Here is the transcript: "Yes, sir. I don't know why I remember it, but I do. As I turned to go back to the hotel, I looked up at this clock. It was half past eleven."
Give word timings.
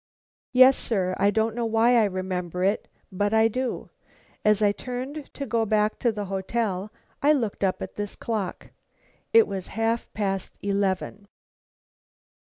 "Yes, 0.51 0.75
sir. 0.79 1.13
I 1.19 1.29
don't 1.29 1.53
know 1.53 1.67
why 1.67 1.95
I 1.95 2.05
remember 2.05 2.63
it, 2.63 2.87
but 3.11 3.35
I 3.35 3.47
do. 3.47 3.91
As 4.43 4.59
I 4.63 4.71
turned 4.71 5.31
to 5.35 5.45
go 5.45 5.63
back 5.63 5.99
to 5.99 6.11
the 6.11 6.25
hotel, 6.25 6.91
I 7.21 7.33
looked 7.33 7.63
up 7.63 7.83
at 7.83 7.97
this 7.97 8.15
clock. 8.15 8.71
It 9.31 9.45
was 9.47 9.67
half 9.77 10.11
past 10.13 10.57
eleven." 10.63 11.27